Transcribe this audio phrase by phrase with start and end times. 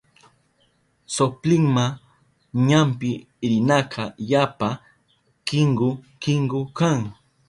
[1.15, 1.85] Soplinma
[2.69, 3.11] ñampi
[3.49, 4.69] rinaka yapa
[5.47, 5.89] kinku
[6.23, 6.99] kinku kan.